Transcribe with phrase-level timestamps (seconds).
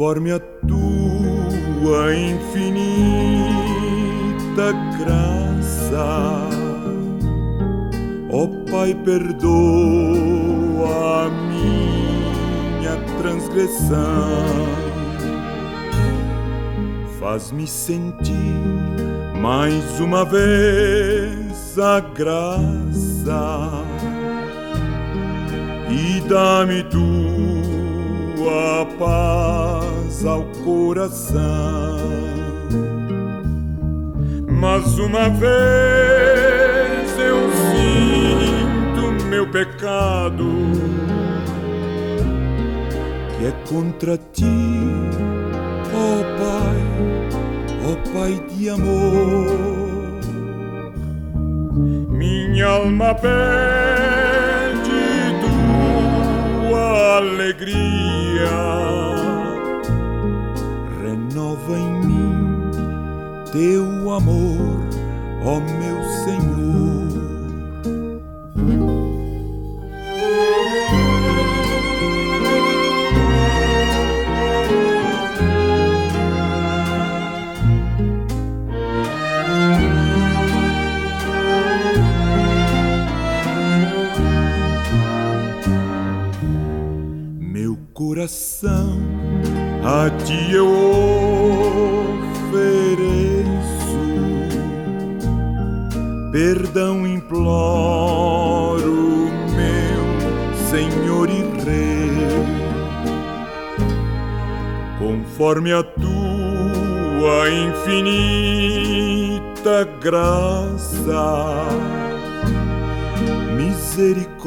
[0.00, 3.52] Conforme a tua infinita
[4.98, 6.48] graça.
[8.30, 10.46] Ó oh, Pai, perdoa
[11.26, 14.46] a minha transgressão.
[17.18, 18.56] Faz-me sentir
[19.38, 22.70] mais uma vez a graça
[25.90, 27.10] e dá-me tua
[28.98, 29.79] paz
[30.24, 31.98] ao coração.
[34.48, 35.50] Mas uma vez
[37.18, 40.46] eu sinto meu pecado,
[43.38, 44.44] que é contra ti,
[45.94, 46.80] ó Pai,
[47.86, 50.10] ó Pai de amor.
[52.10, 53.30] Minha alma pede
[56.68, 57.59] tua alegria
[63.60, 64.80] teu amor,
[65.44, 66.09] ó meu
[105.00, 109.40] conforme a tua infinita
[110.00, 111.66] graça,
[113.56, 114.38] misericórdia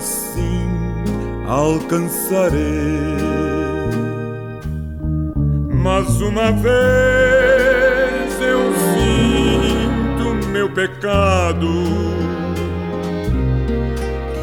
[0.00, 0.70] sim
[1.46, 3.12] alcançarei.
[5.82, 8.72] Mas uma vez eu
[10.52, 11.66] meu pecado,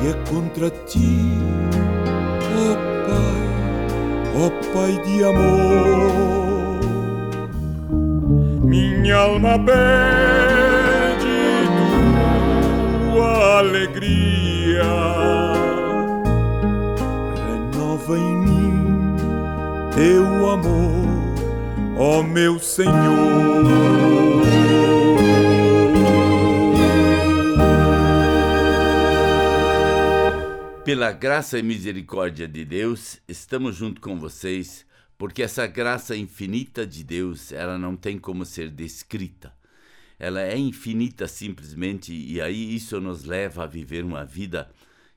[0.01, 1.37] que é contra ti,
[4.41, 6.79] Ó Pai de amor.
[8.63, 9.79] Minha alma pede
[13.11, 14.83] tua alegria,
[17.45, 19.15] renova em mim
[19.93, 21.07] teu amor,
[21.97, 24.28] ó meu Senhor.
[30.89, 34.87] Pela graça e misericórdia de Deus, estamos junto com vocês,
[35.19, 39.53] porque essa graça infinita de Deus, ela não tem como ser descrita.
[40.17, 44.67] Ela é infinita simplesmente, e aí isso nos leva a viver uma vida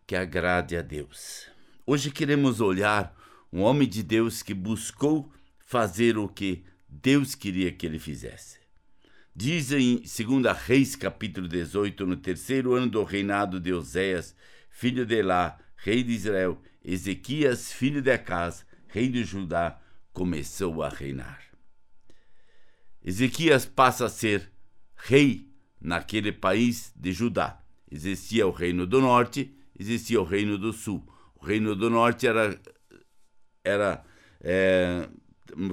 [0.07, 1.47] que agrade a Deus.
[1.87, 3.17] Hoje queremos olhar
[3.51, 8.59] um homem de Deus que buscou fazer o que Deus queria que ele fizesse.
[9.35, 14.37] Diz em 2 Reis, capítulo 18, no terceiro ano do reinado de Oséias,
[14.73, 19.81] filho de Elá, rei de Israel, Ezequias, filho de Acaz, rei de Judá,
[20.13, 21.41] começou a reinar.
[23.05, 24.51] Ezequias passa a ser
[24.97, 25.49] rei
[25.81, 27.63] naquele país de Judá.
[27.91, 31.07] Existia o reino do norte, existia o reino do sul.
[31.35, 32.61] O reino do norte era,
[33.65, 34.05] era
[34.41, 35.09] é,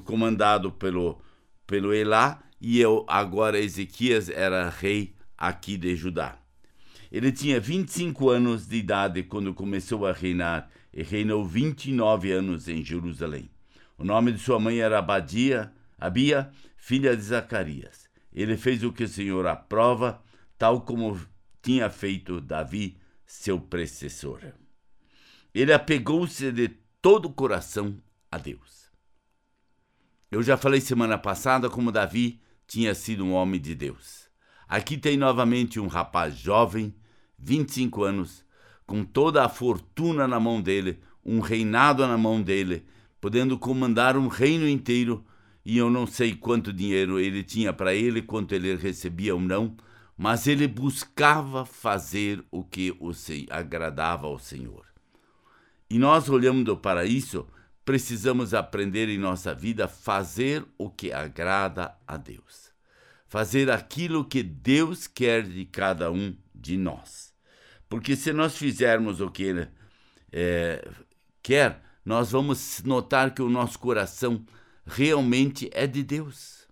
[0.04, 1.22] comandado pelo,
[1.66, 6.39] pelo Elá e eu, agora Ezequias era rei aqui de Judá.
[7.12, 12.84] Ele tinha 25 anos de idade quando começou a reinar e reinou 29 anos em
[12.84, 13.50] Jerusalém.
[13.98, 18.08] O nome de sua mãe era Abadia, Abia, filha de Zacarias.
[18.32, 20.22] Ele fez o que o Senhor aprova,
[20.58, 21.20] tal como
[21.62, 24.42] tinha feito Davi, seu predecessor.
[25.54, 26.70] Ele apegou-se de
[27.02, 27.98] todo o coração
[28.32, 28.90] a Deus.
[30.32, 34.19] Eu já falei semana passada como Davi tinha sido um homem de Deus.
[34.70, 36.94] Aqui tem novamente um rapaz jovem,
[37.40, 38.46] 25 anos,
[38.86, 42.86] com toda a fortuna na mão dele, um reinado na mão dele,
[43.20, 45.26] podendo comandar um reino inteiro,
[45.66, 49.76] e eu não sei quanto dinheiro ele tinha para ele, quanto ele recebia ou não,
[50.16, 53.12] mas ele buscava fazer o que o
[53.50, 54.86] agradava ao Senhor.
[55.90, 57.48] E nós olhando para isso,
[57.84, 62.69] precisamos aprender em nossa vida fazer o que agrada a Deus.
[63.30, 67.32] Fazer aquilo que Deus quer de cada um de nós.
[67.88, 69.68] Porque se nós fizermos o que Ele
[70.32, 70.86] é,
[71.42, 74.44] quer, nós vamos notar que o nosso coração
[74.86, 76.68] realmente é de Deus.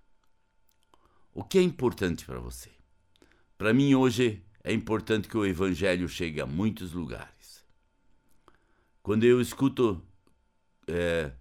[1.32, 2.72] O que é importante para você?
[3.56, 7.64] Para mim, hoje, é importante que o Evangelho chegue a muitos lugares.
[9.04, 10.04] Quando eu escuto
[10.88, 11.32] é,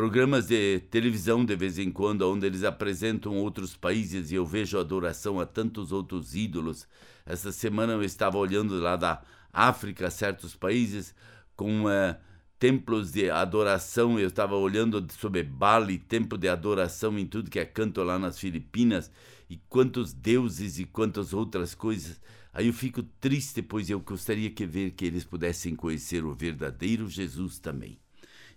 [0.00, 4.78] programas de televisão de vez em quando, onde eles apresentam outros países e eu vejo
[4.78, 6.88] adoração a tantos outros ídolos.
[7.26, 9.20] Essa semana eu estava olhando lá da
[9.52, 11.14] África, certos países
[11.54, 12.18] com é,
[12.58, 14.18] templos de adoração.
[14.18, 18.38] Eu estava olhando sobre Bali, templo de adoração em tudo que é canto lá nas
[18.38, 19.12] Filipinas,
[19.50, 22.18] e quantos deuses e quantas outras coisas.
[22.54, 27.06] Aí eu fico triste, pois eu gostaria que ver que eles pudessem conhecer o verdadeiro
[27.06, 27.98] Jesus também.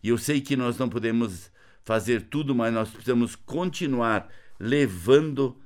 [0.03, 1.49] E eu sei que nós não podemos
[1.83, 4.29] fazer tudo, mas nós precisamos continuar
[4.59, 5.57] levando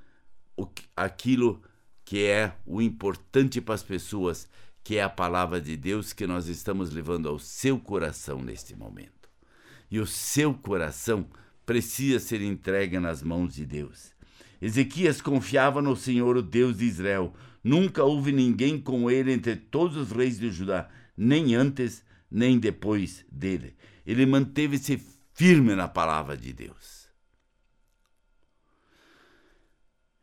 [0.55, 1.61] o, aquilo
[2.05, 4.47] que é o importante para as pessoas,
[4.83, 9.27] que é a palavra de Deus que nós estamos levando ao seu coração neste momento.
[9.91, 11.27] E o seu coração
[11.65, 14.15] precisa ser entregue nas mãos de Deus.
[14.61, 17.33] Ezequias confiava no Senhor, o Deus de Israel,
[17.67, 20.87] Nunca houve ninguém como ele entre todos os reis de Judá,
[21.17, 22.01] nem antes
[22.31, 23.75] nem depois dele.
[24.07, 27.09] Ele manteve-se firme na palavra de Deus.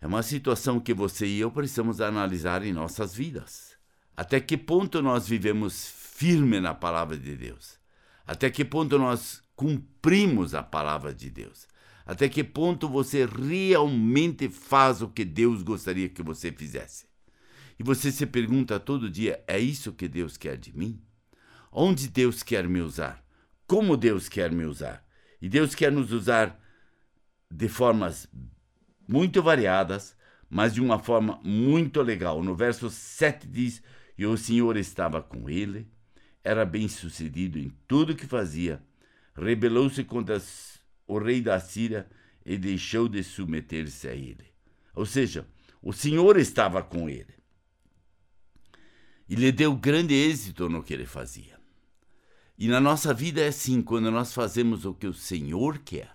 [0.00, 3.76] É uma situação que você e eu precisamos analisar em nossas vidas.
[4.16, 7.78] Até que ponto nós vivemos firme na palavra de Deus?
[8.26, 11.68] Até que ponto nós cumprimos a palavra de Deus?
[12.06, 17.06] Até que ponto você realmente faz o que Deus gostaria que você fizesse?
[17.78, 21.02] E você se pergunta todo dia: é isso que Deus quer de mim?
[21.70, 23.23] Onde Deus quer me usar?
[23.66, 25.06] Como Deus quer me usar?
[25.40, 26.60] E Deus quer nos usar
[27.50, 28.28] de formas
[29.08, 30.16] muito variadas,
[30.48, 32.42] mas de uma forma muito legal.
[32.42, 33.82] No verso 7 diz:
[34.16, 35.86] E o Senhor estava com ele,
[36.42, 38.82] era bem sucedido em tudo que fazia,
[39.34, 40.40] rebelou-se contra
[41.06, 42.08] o rei da Síria
[42.44, 44.52] e deixou de submeter-se a ele.
[44.94, 45.46] Ou seja,
[45.82, 47.34] o Senhor estava com ele
[49.28, 51.53] e lhe deu grande êxito no que ele fazia.
[52.56, 56.14] E na nossa vida é assim, quando nós fazemos o que o Senhor quer,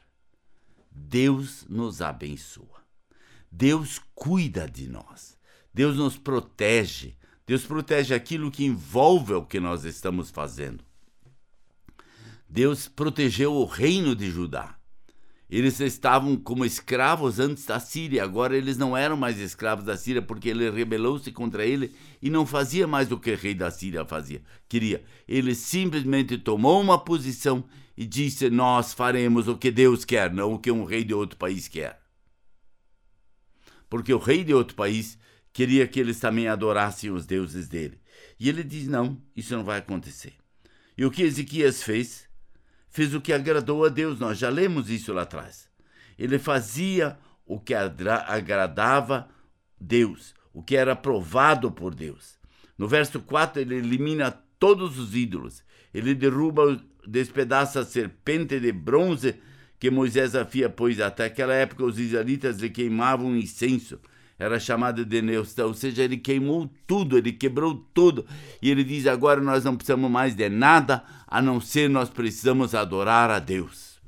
[0.89, 2.79] Deus nos abençoa.
[3.51, 5.37] Deus cuida de nós.
[5.73, 7.17] Deus nos protege.
[7.45, 10.83] Deus protege aquilo que envolve o que nós estamos fazendo.
[12.47, 14.78] Deus protegeu o reino de Judá.
[15.49, 20.21] Eles estavam como escravos antes da Síria, agora eles não eram mais escravos da Síria
[20.21, 21.91] porque ele rebelou-se contra ele
[22.21, 25.03] e não fazia mais o que o rei da Síria fazia, queria.
[25.27, 27.63] Ele simplesmente tomou uma posição
[27.97, 31.35] e disse: Nós faremos o que Deus quer, não o que um rei de outro
[31.35, 31.99] país quer.
[33.89, 35.17] Porque o rei de outro país
[35.51, 37.99] queria que eles também adorassem os deuses dele.
[38.39, 40.33] E ele diz: Não, isso não vai acontecer.
[40.95, 42.28] E o que Ezequias fez?
[42.89, 44.19] Fez o que agradou a Deus.
[44.19, 45.69] Nós já lemos isso lá atrás.
[46.17, 49.29] Ele fazia o que agradava
[49.79, 52.37] Deus, o que era aprovado por Deus.
[52.77, 55.63] No verso 4, ele elimina todos os ídolos.
[55.93, 59.35] Ele derruba, despedaça a serpente de bronze
[59.79, 63.99] que Moisés havia, pois até aquela época os israelitas lhe queimavam incenso
[64.39, 68.25] era chamado de Neustão, ou seja, ele queimou tudo, ele quebrou tudo.
[68.61, 72.73] E ele diz: agora nós não precisamos mais de nada, a não ser nós precisamos
[72.73, 73.99] adorar a Deus.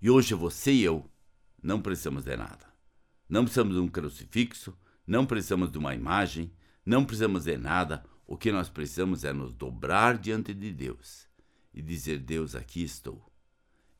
[0.00, 1.10] E hoje você e eu
[1.62, 2.68] não precisamos de nada.
[3.26, 6.52] Não precisamos de um crucifixo, não precisamos de uma imagem,
[6.84, 8.04] não precisamos de nada.
[8.26, 11.26] O que nós precisamos é nos dobrar diante de Deus
[11.72, 13.26] e dizer: Deus, aqui estou.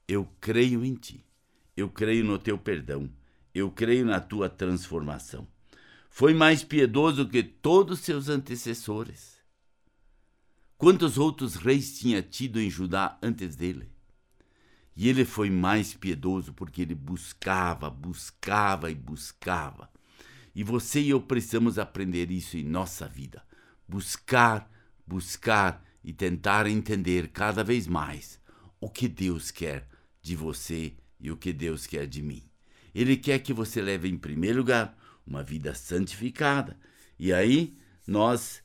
[0.06, 1.24] Eu creio em Ti.
[1.74, 3.08] Eu creio no Teu perdão
[3.58, 5.46] eu creio na tua transformação.
[6.10, 9.38] Foi mais piedoso que todos seus antecessores.
[10.76, 13.90] Quantos outros reis tinha tido em Judá antes dele?
[14.96, 19.90] E ele foi mais piedoso porque ele buscava, buscava e buscava.
[20.54, 23.42] E você e eu precisamos aprender isso em nossa vida.
[23.88, 24.68] Buscar,
[25.06, 28.40] buscar e tentar entender cada vez mais
[28.80, 29.88] o que Deus quer
[30.20, 32.47] de você e o que Deus quer de mim.
[32.98, 36.76] Ele quer que você leve em primeiro lugar uma vida santificada.
[37.16, 38.60] E aí nós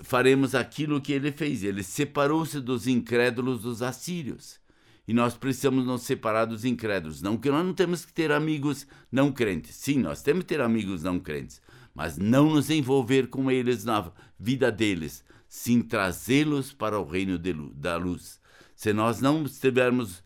[0.00, 1.64] faremos aquilo que ele fez.
[1.64, 4.60] Ele separou-se dos incrédulos dos assírios.
[5.08, 7.20] E nós precisamos nos separar dos incrédulos.
[7.20, 9.74] Não que nós não temos que ter amigos não crentes.
[9.74, 11.60] Sim, nós temos que ter amigos não crentes.
[11.92, 15.24] Mas não nos envolver com eles na vida deles.
[15.48, 17.40] sim trazê-los para o reino
[17.74, 18.38] da luz.
[18.76, 20.22] Se nós não estivermos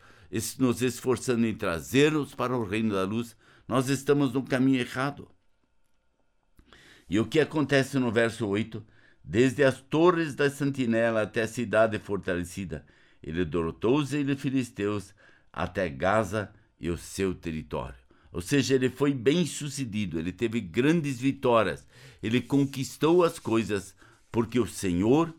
[0.58, 5.28] nos esforçando em trazê-los para o reino da luz, nós estamos no caminho errado.
[7.08, 8.84] E o que acontece no verso 8?
[9.24, 12.86] Desde as torres da sentinela até a cidade fortalecida,
[13.22, 15.14] ele derrotou os filisteus
[15.52, 17.98] até Gaza e o seu território.
[18.30, 21.86] Ou seja, ele foi bem sucedido, ele teve grandes vitórias,
[22.22, 23.94] ele conquistou as coisas
[24.30, 25.34] porque o Senhor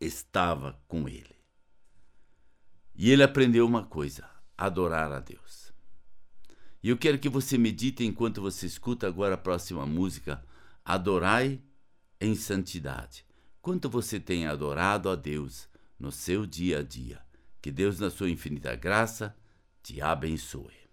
[0.00, 1.35] estava com ele.
[2.96, 5.72] E ele aprendeu uma coisa: adorar a Deus.
[6.82, 10.42] E eu quero que você medite enquanto você escuta agora a próxima música,
[10.84, 11.60] Adorai
[12.20, 13.26] em Santidade.
[13.60, 17.20] Quanto você tem adorado a Deus no seu dia a dia.
[17.60, 19.34] Que Deus, na sua infinita graça,
[19.82, 20.86] te abençoe.